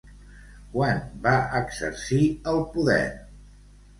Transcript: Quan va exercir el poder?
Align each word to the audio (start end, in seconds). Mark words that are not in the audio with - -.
Quan 0.75 1.01
va 1.27 1.33
exercir 1.59 2.21
el 2.53 2.63
poder? 2.75 3.05